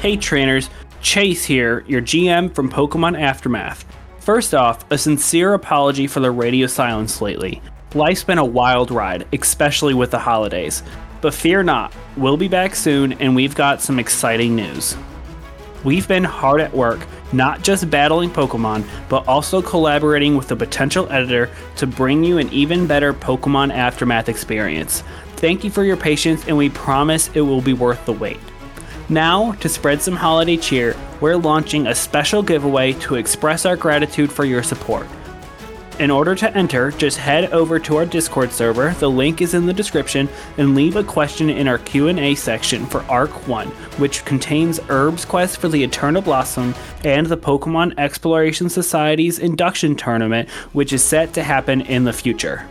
Hey 0.00 0.16
trainers, 0.16 0.70
Chase 1.02 1.44
here, 1.44 1.84
your 1.86 2.00
GM 2.00 2.54
from 2.54 2.70
Pokemon 2.70 3.20
Aftermath. 3.20 3.84
First 4.20 4.54
off, 4.54 4.90
a 4.90 4.96
sincere 4.96 5.52
apology 5.52 6.06
for 6.06 6.20
the 6.20 6.30
radio 6.30 6.66
silence 6.68 7.20
lately. 7.20 7.60
Life's 7.92 8.24
been 8.24 8.38
a 8.38 8.44
wild 8.44 8.90
ride, 8.90 9.28
especially 9.34 9.92
with 9.92 10.10
the 10.10 10.18
holidays. 10.18 10.82
But 11.20 11.34
fear 11.34 11.62
not, 11.62 11.94
we'll 12.16 12.38
be 12.38 12.48
back 12.48 12.74
soon 12.74 13.12
and 13.12 13.36
we've 13.36 13.54
got 13.54 13.82
some 13.82 13.98
exciting 13.98 14.56
news. 14.56 14.96
We've 15.84 16.08
been 16.08 16.24
hard 16.24 16.62
at 16.62 16.72
work, 16.72 17.06
not 17.34 17.60
just 17.60 17.90
battling 17.90 18.30
Pokemon, 18.30 18.88
but 19.10 19.28
also 19.28 19.60
collaborating 19.60 20.34
with 20.34 20.50
a 20.50 20.56
potential 20.56 21.12
editor 21.12 21.50
to 21.76 21.86
bring 21.86 22.24
you 22.24 22.38
an 22.38 22.50
even 22.54 22.86
better 22.86 23.12
Pokemon 23.12 23.74
Aftermath 23.74 24.30
experience. 24.30 25.02
Thank 25.36 25.62
you 25.62 25.70
for 25.70 25.84
your 25.84 25.98
patience, 25.98 26.48
and 26.48 26.56
we 26.56 26.70
promise 26.70 27.28
it 27.34 27.42
will 27.42 27.60
be 27.60 27.74
worth 27.74 28.02
the 28.06 28.14
wait. 28.14 28.40
Now, 29.10 29.54
to 29.54 29.68
spread 29.68 30.00
some 30.00 30.14
holiday 30.14 30.56
cheer, 30.56 30.96
we're 31.20 31.36
launching 31.36 31.88
a 31.88 31.94
special 31.96 32.44
giveaway 32.44 32.92
to 32.92 33.16
express 33.16 33.66
our 33.66 33.74
gratitude 33.74 34.30
for 34.30 34.44
your 34.44 34.62
support. 34.62 35.08
In 35.98 36.12
order 36.12 36.36
to 36.36 36.56
enter, 36.56 36.92
just 36.92 37.16
head 37.16 37.52
over 37.52 37.80
to 37.80 37.96
our 37.96 38.06
Discord 38.06 38.52
server, 38.52 38.94
the 39.00 39.10
link 39.10 39.42
is 39.42 39.52
in 39.52 39.66
the 39.66 39.72
description, 39.72 40.28
and 40.58 40.76
leave 40.76 40.94
a 40.94 41.02
question 41.02 41.50
in 41.50 41.66
our 41.66 41.78
Q&A 41.78 42.36
section 42.36 42.86
for 42.86 43.02
Arc 43.02 43.48
1, 43.48 43.66
which 43.98 44.24
contains 44.24 44.78
Herb's 44.78 45.24
quest 45.24 45.56
for 45.56 45.66
the 45.66 45.82
Eternal 45.82 46.22
Blossom 46.22 46.72
and 47.02 47.26
the 47.26 47.36
Pokemon 47.36 47.98
Exploration 47.98 48.68
Society's 48.68 49.40
induction 49.40 49.96
tournament, 49.96 50.48
which 50.72 50.92
is 50.92 51.02
set 51.02 51.32
to 51.32 51.42
happen 51.42 51.80
in 51.80 52.04
the 52.04 52.12
future. 52.12 52.64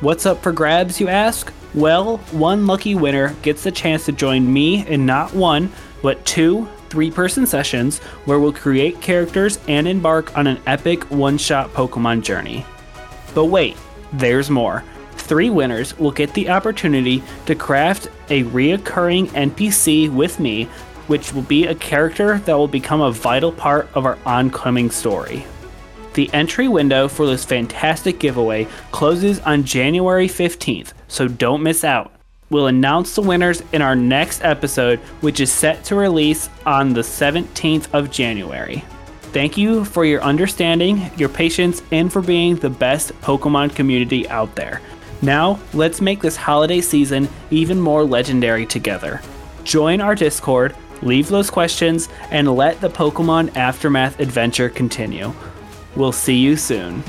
What's 0.00 0.26
up 0.26 0.42
for 0.42 0.50
grabs, 0.50 1.00
you 1.00 1.06
ask? 1.06 1.52
Well, 1.76 2.16
one 2.32 2.66
lucky 2.66 2.94
winner 2.94 3.34
gets 3.42 3.62
the 3.62 3.70
chance 3.70 4.06
to 4.06 4.12
join 4.12 4.50
me 4.50 4.86
in 4.86 5.04
not 5.04 5.34
one, 5.34 5.70
but 6.00 6.24
two 6.24 6.66
three 6.88 7.10
person 7.10 7.44
sessions 7.44 7.98
where 8.24 8.40
we'll 8.40 8.54
create 8.54 9.02
characters 9.02 9.58
and 9.68 9.86
embark 9.86 10.34
on 10.38 10.46
an 10.46 10.58
epic 10.66 11.04
one 11.10 11.36
shot 11.36 11.74
Pokemon 11.74 12.22
journey. 12.22 12.64
But 13.34 13.46
wait, 13.46 13.76
there's 14.14 14.48
more. 14.48 14.84
Three 15.16 15.50
winners 15.50 15.98
will 15.98 16.12
get 16.12 16.32
the 16.32 16.48
opportunity 16.48 17.22
to 17.44 17.54
craft 17.54 18.06
a 18.30 18.44
reoccurring 18.44 19.26
NPC 19.28 20.10
with 20.10 20.40
me, 20.40 20.64
which 21.08 21.34
will 21.34 21.42
be 21.42 21.66
a 21.66 21.74
character 21.74 22.38
that 22.38 22.54
will 22.56 22.68
become 22.68 23.02
a 23.02 23.12
vital 23.12 23.52
part 23.52 23.90
of 23.92 24.06
our 24.06 24.16
oncoming 24.24 24.90
story. 24.90 25.44
The 26.16 26.32
entry 26.32 26.66
window 26.66 27.08
for 27.08 27.26
this 27.26 27.44
fantastic 27.44 28.18
giveaway 28.18 28.68
closes 28.90 29.38
on 29.40 29.64
January 29.64 30.28
15th, 30.28 30.94
so 31.08 31.28
don't 31.28 31.62
miss 31.62 31.84
out. 31.84 32.10
We'll 32.48 32.68
announce 32.68 33.14
the 33.14 33.20
winners 33.20 33.62
in 33.74 33.82
our 33.82 33.94
next 33.94 34.42
episode, 34.42 34.98
which 35.20 35.40
is 35.40 35.52
set 35.52 35.84
to 35.84 35.94
release 35.94 36.48
on 36.64 36.94
the 36.94 37.02
17th 37.02 37.92
of 37.92 38.10
January. 38.10 38.82
Thank 39.34 39.58
you 39.58 39.84
for 39.84 40.06
your 40.06 40.22
understanding, 40.22 41.10
your 41.18 41.28
patience, 41.28 41.82
and 41.92 42.10
for 42.10 42.22
being 42.22 42.56
the 42.56 42.70
best 42.70 43.12
Pokemon 43.20 43.74
community 43.76 44.26
out 44.30 44.54
there. 44.54 44.80
Now, 45.20 45.60
let's 45.74 46.00
make 46.00 46.22
this 46.22 46.36
holiday 46.36 46.80
season 46.80 47.28
even 47.50 47.78
more 47.78 48.04
legendary 48.04 48.64
together. 48.64 49.20
Join 49.64 50.00
our 50.00 50.14
Discord, 50.14 50.74
leave 51.02 51.28
those 51.28 51.50
questions, 51.50 52.08
and 52.30 52.56
let 52.56 52.80
the 52.80 52.88
Pokemon 52.88 53.54
Aftermath 53.54 54.18
adventure 54.18 54.70
continue. 54.70 55.34
We'll 55.96 56.12
see 56.12 56.36
you 56.36 56.56
soon. 56.56 57.02